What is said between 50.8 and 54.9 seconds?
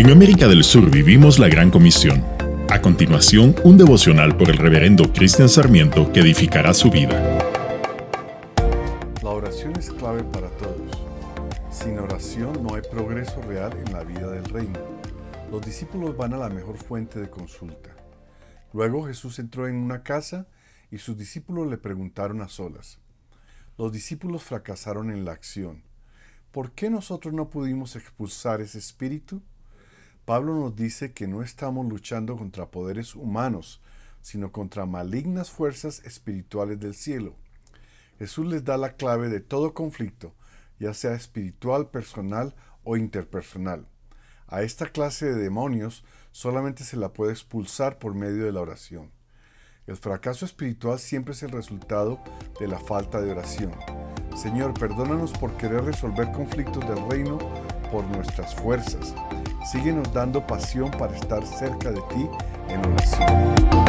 siempre es el resultado de la falta de oración. Señor,